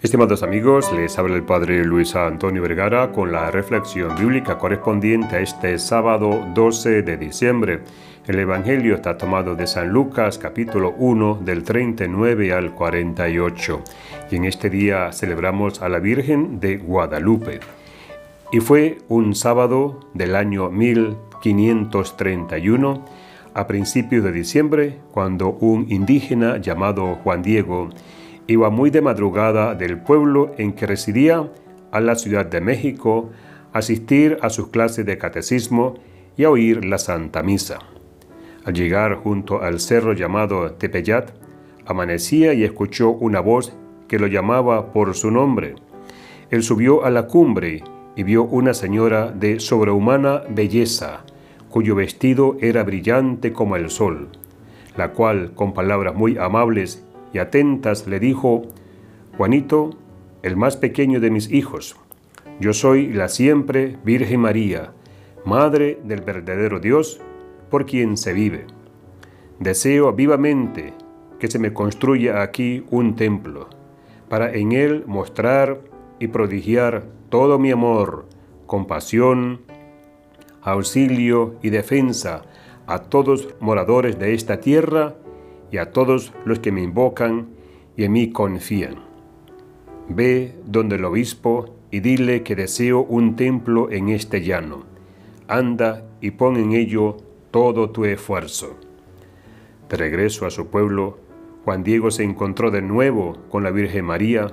Estimados 0.00 0.44
amigos, 0.44 0.92
les 0.92 1.18
habla 1.18 1.34
el 1.34 1.42
Padre 1.42 1.84
Luis 1.84 2.14
Antonio 2.14 2.62
Vergara 2.62 3.10
con 3.10 3.32
la 3.32 3.50
reflexión 3.50 4.14
bíblica 4.14 4.56
correspondiente 4.56 5.34
a 5.34 5.40
este 5.40 5.76
sábado 5.80 6.46
12 6.54 7.02
de 7.02 7.16
diciembre. 7.16 7.80
El 8.28 8.38
Evangelio 8.38 8.94
está 8.94 9.18
tomado 9.18 9.56
de 9.56 9.66
San 9.66 9.88
Lucas 9.88 10.38
capítulo 10.38 10.94
1 10.96 11.40
del 11.44 11.64
39 11.64 12.52
al 12.52 12.76
48 12.76 13.82
y 14.30 14.36
en 14.36 14.44
este 14.44 14.70
día 14.70 15.10
celebramos 15.10 15.82
a 15.82 15.88
la 15.88 15.98
Virgen 15.98 16.60
de 16.60 16.76
Guadalupe. 16.76 17.58
Y 18.52 18.60
fue 18.60 18.98
un 19.08 19.34
sábado 19.34 20.06
del 20.14 20.36
año 20.36 20.70
1531 20.70 23.04
a 23.52 23.66
principios 23.66 24.22
de 24.22 24.30
diciembre 24.30 25.00
cuando 25.10 25.48
un 25.48 25.90
indígena 25.90 26.58
llamado 26.58 27.16
Juan 27.16 27.42
Diego 27.42 27.90
iba 28.48 28.70
muy 28.70 28.90
de 28.90 29.02
madrugada 29.02 29.74
del 29.74 30.00
pueblo 30.00 30.52
en 30.56 30.72
que 30.72 30.86
residía 30.86 31.48
a 31.92 32.00
la 32.00 32.16
Ciudad 32.16 32.46
de 32.46 32.62
México 32.62 33.30
a 33.72 33.78
asistir 33.78 34.38
a 34.40 34.48
sus 34.48 34.68
clases 34.68 35.04
de 35.04 35.18
catecismo 35.18 35.94
y 36.36 36.44
a 36.44 36.50
oír 36.50 36.84
la 36.84 36.98
Santa 36.98 37.42
Misa. 37.42 37.78
Al 38.64 38.72
llegar 38.72 39.16
junto 39.16 39.62
al 39.62 39.80
cerro 39.80 40.14
llamado 40.14 40.72
Tepeyat, 40.72 41.30
amanecía 41.86 42.54
y 42.54 42.64
escuchó 42.64 43.10
una 43.10 43.40
voz 43.40 43.74
que 44.08 44.18
lo 44.18 44.26
llamaba 44.26 44.92
por 44.92 45.14
su 45.14 45.30
nombre. 45.30 45.74
Él 46.50 46.62
subió 46.62 47.04
a 47.04 47.10
la 47.10 47.26
cumbre 47.26 47.84
y 48.16 48.22
vio 48.22 48.44
una 48.44 48.72
señora 48.72 49.30
de 49.30 49.60
sobrehumana 49.60 50.42
belleza, 50.48 51.20
cuyo 51.68 51.94
vestido 51.94 52.56
era 52.60 52.82
brillante 52.82 53.52
como 53.52 53.76
el 53.76 53.90
sol, 53.90 54.28
la 54.96 55.12
cual, 55.12 55.52
con 55.54 55.74
palabras 55.74 56.14
muy 56.14 56.38
amables 56.38 57.04
y 57.32 57.38
atentas 57.38 58.06
le 58.06 58.20
dijo, 58.20 58.62
Juanito, 59.36 59.90
el 60.42 60.56
más 60.56 60.76
pequeño 60.76 61.20
de 61.20 61.30
mis 61.30 61.50
hijos, 61.50 61.96
yo 62.60 62.72
soy 62.72 63.12
la 63.12 63.28
siempre 63.28 63.98
Virgen 64.04 64.40
María, 64.40 64.92
Madre 65.44 65.98
del 66.04 66.20
verdadero 66.20 66.80
Dios, 66.80 67.20
por 67.70 67.86
quien 67.86 68.16
se 68.16 68.32
vive. 68.32 68.66
Deseo 69.60 70.12
vivamente 70.12 70.92
que 71.38 71.48
se 71.48 71.58
me 71.58 71.72
construya 71.72 72.42
aquí 72.42 72.84
un 72.90 73.14
templo, 73.16 73.68
para 74.28 74.52
en 74.52 74.72
él 74.72 75.04
mostrar 75.06 75.80
y 76.18 76.28
prodigiar 76.28 77.04
todo 77.28 77.58
mi 77.58 77.70
amor, 77.70 78.26
compasión, 78.66 79.60
auxilio 80.62 81.54
y 81.62 81.70
defensa 81.70 82.42
a 82.86 82.98
todos 83.02 83.54
moradores 83.60 84.18
de 84.18 84.34
esta 84.34 84.60
tierra 84.60 85.14
y 85.70 85.78
a 85.78 85.90
todos 85.92 86.32
los 86.44 86.58
que 86.58 86.72
me 86.72 86.82
invocan 86.82 87.48
y 87.96 88.04
en 88.04 88.12
mí 88.12 88.30
confían. 88.30 88.96
Ve 90.08 90.54
donde 90.64 90.96
el 90.96 91.04
obispo 91.04 91.74
y 91.90 92.00
dile 92.00 92.42
que 92.42 92.56
deseo 92.56 93.00
un 93.02 93.36
templo 93.36 93.90
en 93.90 94.08
este 94.08 94.42
llano. 94.42 94.84
Anda 95.48 96.04
y 96.20 96.32
pon 96.32 96.56
en 96.56 96.72
ello 96.72 97.16
todo 97.50 97.90
tu 97.90 98.04
esfuerzo. 98.04 98.76
De 99.88 99.96
regreso 99.96 100.46
a 100.46 100.50
su 100.50 100.68
pueblo, 100.68 101.18
Juan 101.64 101.82
Diego 101.82 102.10
se 102.10 102.22
encontró 102.22 102.70
de 102.70 102.82
nuevo 102.82 103.36
con 103.50 103.62
la 103.62 103.70
Virgen 103.70 104.04
María 104.04 104.48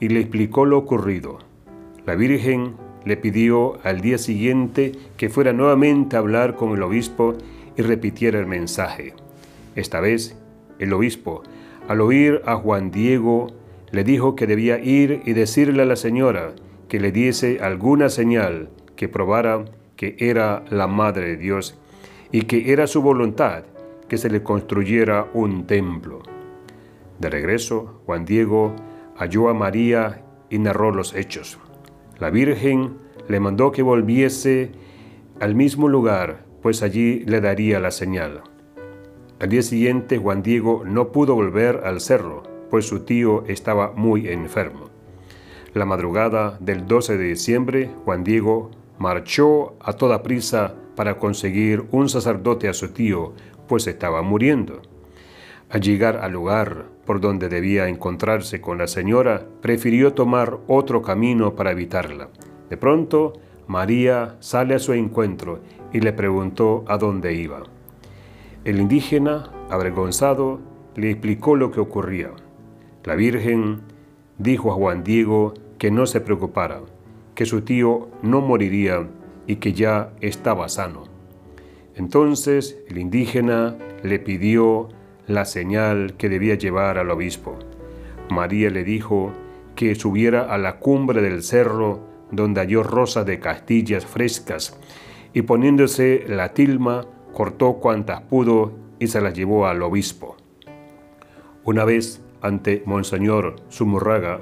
y 0.00 0.08
le 0.08 0.20
explicó 0.20 0.64
lo 0.64 0.78
ocurrido. 0.78 1.38
La 2.06 2.14
Virgen 2.14 2.74
le 3.04 3.16
pidió 3.16 3.78
al 3.84 4.00
día 4.00 4.18
siguiente 4.18 4.92
que 5.16 5.28
fuera 5.28 5.52
nuevamente 5.52 6.16
a 6.16 6.20
hablar 6.20 6.56
con 6.56 6.72
el 6.72 6.82
obispo 6.82 7.34
y 7.76 7.82
repitiera 7.82 8.38
el 8.38 8.46
mensaje. 8.46 9.14
Esta 9.76 10.00
vez 10.00 10.36
el 10.78 10.92
obispo, 10.92 11.42
al 11.88 12.00
oír 12.00 12.42
a 12.44 12.56
Juan 12.56 12.90
Diego, 12.90 13.48
le 13.90 14.04
dijo 14.04 14.36
que 14.36 14.46
debía 14.46 14.78
ir 14.78 15.22
y 15.24 15.32
decirle 15.32 15.82
a 15.82 15.86
la 15.86 15.96
señora 15.96 16.54
que 16.88 17.00
le 17.00 17.12
diese 17.12 17.58
alguna 17.60 18.08
señal 18.08 18.70
que 18.96 19.08
probara 19.08 19.64
que 19.96 20.16
era 20.18 20.64
la 20.70 20.86
Madre 20.86 21.28
de 21.28 21.36
Dios 21.36 21.78
y 22.32 22.42
que 22.42 22.72
era 22.72 22.86
su 22.86 23.02
voluntad 23.02 23.64
que 24.08 24.18
se 24.18 24.30
le 24.30 24.42
construyera 24.42 25.28
un 25.32 25.66
templo. 25.66 26.22
De 27.18 27.30
regreso, 27.30 28.02
Juan 28.06 28.24
Diego 28.24 28.74
halló 29.16 29.48
a 29.48 29.54
María 29.54 30.22
y 30.50 30.58
narró 30.58 30.90
los 30.90 31.14
hechos. 31.14 31.58
La 32.18 32.30
Virgen 32.30 32.98
le 33.28 33.40
mandó 33.40 33.72
que 33.72 33.82
volviese 33.82 34.70
al 35.40 35.54
mismo 35.54 35.88
lugar, 35.88 36.44
pues 36.62 36.82
allí 36.82 37.20
le 37.26 37.40
daría 37.40 37.80
la 37.80 37.90
señal. 37.90 38.42
Al 39.38 39.50
día 39.50 39.60
siguiente 39.60 40.16
Juan 40.16 40.42
Diego 40.42 40.82
no 40.86 41.12
pudo 41.12 41.34
volver 41.34 41.82
al 41.84 42.00
cerro, 42.00 42.42
pues 42.70 42.88
su 42.88 43.00
tío 43.00 43.44
estaba 43.46 43.92
muy 43.92 44.28
enfermo. 44.28 44.86
La 45.74 45.84
madrugada 45.84 46.56
del 46.58 46.86
12 46.86 47.18
de 47.18 47.24
diciembre, 47.24 47.90
Juan 48.06 48.24
Diego 48.24 48.70
marchó 48.98 49.74
a 49.80 49.92
toda 49.92 50.22
prisa 50.22 50.74
para 50.94 51.18
conseguir 51.18 51.84
un 51.90 52.08
sacerdote 52.08 52.66
a 52.70 52.72
su 52.72 52.92
tío, 52.92 53.34
pues 53.68 53.86
estaba 53.86 54.22
muriendo. 54.22 54.80
Al 55.68 55.82
llegar 55.82 56.16
al 56.16 56.32
lugar 56.32 56.86
por 57.04 57.20
donde 57.20 57.50
debía 57.50 57.88
encontrarse 57.88 58.62
con 58.62 58.78
la 58.78 58.86
señora, 58.86 59.44
prefirió 59.60 60.14
tomar 60.14 60.60
otro 60.66 61.02
camino 61.02 61.54
para 61.54 61.72
evitarla. 61.72 62.30
De 62.70 62.78
pronto, 62.78 63.34
María 63.66 64.36
sale 64.40 64.74
a 64.74 64.78
su 64.78 64.94
encuentro 64.94 65.60
y 65.92 66.00
le 66.00 66.14
preguntó 66.14 66.84
a 66.88 66.96
dónde 66.96 67.34
iba. 67.34 67.75
El 68.66 68.80
indígena, 68.80 69.52
avergonzado, 69.70 70.58
le 70.96 71.12
explicó 71.12 71.54
lo 71.54 71.70
que 71.70 71.78
ocurría. 71.78 72.32
La 73.04 73.14
Virgen 73.14 73.82
dijo 74.38 74.72
a 74.72 74.74
Juan 74.74 75.04
Diego 75.04 75.54
que 75.78 75.92
no 75.92 76.04
se 76.06 76.20
preocupara, 76.20 76.80
que 77.36 77.46
su 77.46 77.60
tío 77.60 78.08
no 78.22 78.40
moriría 78.40 79.06
y 79.46 79.56
que 79.56 79.72
ya 79.72 80.10
estaba 80.20 80.68
sano. 80.68 81.04
Entonces 81.94 82.76
el 82.88 82.98
indígena 82.98 83.76
le 84.02 84.18
pidió 84.18 84.88
la 85.28 85.44
señal 85.44 86.14
que 86.14 86.28
debía 86.28 86.56
llevar 86.56 86.98
al 86.98 87.12
obispo. 87.12 87.56
María 88.30 88.68
le 88.70 88.82
dijo 88.82 89.30
que 89.76 89.94
subiera 89.94 90.42
a 90.52 90.58
la 90.58 90.80
cumbre 90.80 91.22
del 91.22 91.44
cerro 91.44 92.00
donde 92.32 92.62
halló 92.62 92.82
rosas 92.82 93.26
de 93.26 93.38
castillas 93.38 94.04
frescas 94.04 94.76
y 95.32 95.42
poniéndose 95.42 96.24
la 96.26 96.52
tilma 96.52 97.06
cortó 97.36 97.74
cuantas 97.74 98.22
pudo 98.22 98.72
y 98.98 99.08
se 99.08 99.20
las 99.20 99.34
llevó 99.34 99.66
al 99.66 99.82
obispo. 99.82 100.38
Una 101.64 101.84
vez 101.84 102.22
ante 102.40 102.82
Monseñor 102.86 103.56
Zumurraga, 103.70 104.40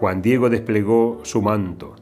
Juan 0.00 0.22
Diego 0.22 0.48
desplegó 0.48 1.20
su 1.22 1.42
manto. 1.42 1.96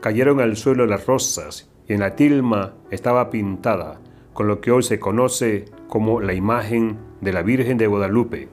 Cayeron 0.00 0.38
al 0.38 0.56
suelo 0.56 0.86
las 0.86 1.06
rosas 1.06 1.68
y 1.88 1.94
en 1.94 2.00
la 2.00 2.14
tilma 2.14 2.74
estaba 2.92 3.30
pintada 3.30 4.00
con 4.32 4.46
lo 4.46 4.60
que 4.60 4.70
hoy 4.70 4.84
se 4.84 5.00
conoce 5.00 5.64
como 5.88 6.20
la 6.20 6.34
imagen 6.34 6.96
de 7.20 7.32
la 7.32 7.42
Virgen 7.42 7.76
de 7.76 7.88
Guadalupe. 7.88 8.48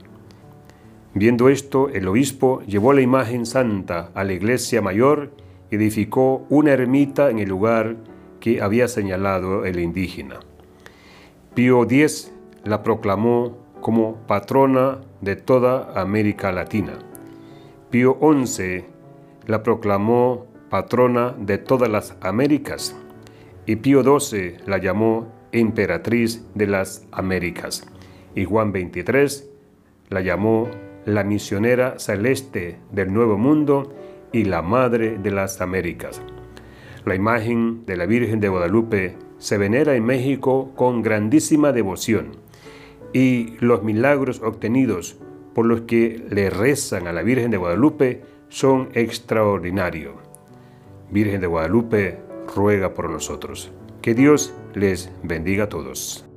Viendo 1.13 1.49
esto, 1.49 1.89
el 1.89 2.07
obispo 2.07 2.63
llevó 2.65 2.93
la 2.93 3.01
imagen 3.01 3.45
santa 3.45 4.09
a 4.15 4.23
la 4.23 4.33
iglesia 4.33 4.81
mayor 4.81 5.29
y 5.69 5.75
edificó 5.75 6.47
una 6.49 6.71
ermita 6.71 7.29
en 7.29 7.38
el 7.38 7.49
lugar 7.49 7.97
que 8.39 8.59
había 8.63 8.88
señalado 8.88 9.65
el 9.65 9.79
indígena. 9.79 10.39
Pío 11.53 11.84
X 11.84 12.31
la 12.63 12.81
proclamó 12.81 13.57
como 13.81 14.16
patrona 14.25 15.01
de 15.19 15.35
toda 15.35 16.00
América 16.00 16.53
Latina. 16.53 16.94
Pío 17.89 18.17
XI 18.22 18.85
la 19.47 19.62
proclamó 19.62 20.45
patrona 20.69 21.35
de 21.38 21.57
todas 21.57 21.89
las 21.89 22.16
Américas 22.22 22.95
y 23.66 23.75
Pío 23.75 24.01
XII 24.01 24.59
la 24.66 24.78
llamó 24.78 25.28
emperatriz 25.51 26.45
de 26.56 26.67
las 26.67 27.06
Américas 27.12 27.85
y 28.33 28.45
Juan 28.45 28.72
XXIII 28.72 29.50
la 30.07 30.22
llamó 30.22 30.69
la 31.03 31.25
misionera 31.25 32.00
celeste 32.00 32.78
del 32.94 33.13
Nuevo 33.13 33.38
Mundo 33.38 33.94
y 34.31 34.45
la 34.45 34.62
Madre 34.62 35.18
de 35.18 35.31
las 35.31 35.59
Américas. 35.59 36.21
La 37.03 37.13
imagen 37.13 37.86
de 37.86 37.98
la 37.98 38.06
Virgen 38.06 38.39
de 38.39 38.48
Guadalupe 38.48 39.18
se 39.41 39.57
venera 39.57 39.95
en 39.95 40.05
México 40.05 40.71
con 40.75 41.01
grandísima 41.01 41.73
devoción 41.73 42.33
y 43.11 43.55
los 43.59 43.81
milagros 43.81 44.39
obtenidos 44.43 45.17
por 45.55 45.65
los 45.65 45.81
que 45.81 46.23
le 46.29 46.51
rezan 46.51 47.07
a 47.07 47.11
la 47.11 47.23
Virgen 47.23 47.49
de 47.49 47.57
Guadalupe 47.57 48.21
son 48.49 48.89
extraordinarios. 48.93 50.13
Virgen 51.09 51.41
de 51.41 51.47
Guadalupe, 51.47 52.19
ruega 52.55 52.93
por 52.93 53.09
nosotros. 53.09 53.71
Que 54.03 54.13
Dios 54.13 54.53
les 54.75 55.11
bendiga 55.23 55.63
a 55.65 55.69
todos. 55.69 56.31